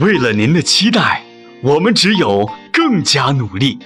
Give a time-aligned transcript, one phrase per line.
[0.00, 1.24] 为了您的期待，
[1.60, 3.80] 我们只有更加努力，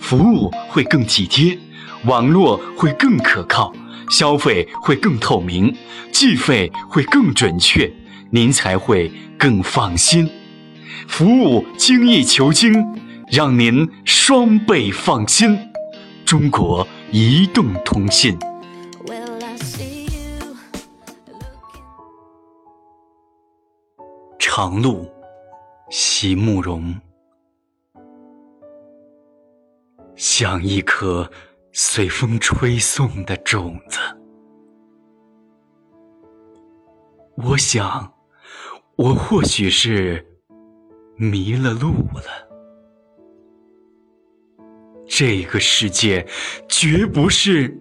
[0.00, 1.58] 服务会更体贴，
[2.04, 3.70] 网络会更可靠，
[4.08, 5.76] 消费会更透明，
[6.10, 7.92] 计费会更准确，
[8.30, 10.26] 您才会更放心。
[11.06, 12.82] 服务精益求精，
[13.30, 15.58] 让您双倍放心。
[16.24, 18.38] 中国移动通信。
[24.38, 25.06] 长路，
[25.88, 27.00] 席慕容，
[30.16, 31.30] 像一颗
[31.72, 33.98] 随风吹送的种子。
[37.36, 38.12] 我想，
[38.96, 40.26] 我或许是
[41.16, 42.48] 迷了路了。
[45.06, 46.26] 这个世界
[46.68, 47.80] 绝不是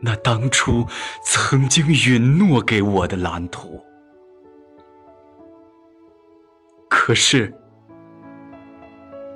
[0.00, 0.86] 那当初
[1.22, 3.78] 曾经允诺给我的蓝图。
[7.10, 7.52] 可是，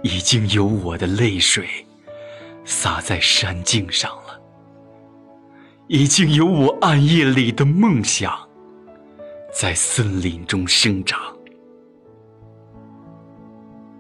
[0.05, 1.67] 已经有我的泪水
[2.65, 4.41] 洒在山径上了，
[5.89, 8.33] 已经有我暗夜里的梦想
[9.53, 11.21] 在森林中生长。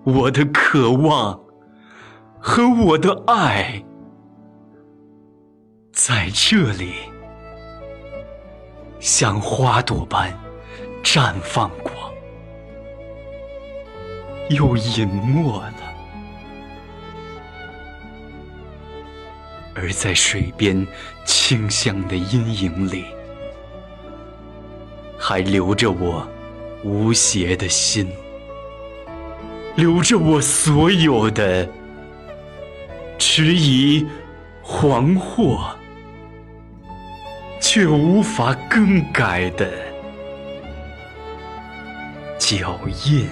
[0.04, 1.44] 我的渴望
[2.38, 3.84] 和我的爱
[5.92, 6.92] 在这里，
[9.00, 10.32] 像花朵般
[11.02, 11.93] 绽放过。
[14.50, 15.72] 又隐没了，
[19.74, 20.86] 而在水边
[21.24, 23.06] 清香的阴影里，
[25.18, 26.28] 还留着我
[26.84, 28.08] 无邪的心，
[29.76, 31.66] 留着我所有的
[33.18, 34.06] 迟疑、
[34.62, 35.74] 惶惑，
[37.60, 39.70] 却无法更改的
[42.38, 43.26] 脚印。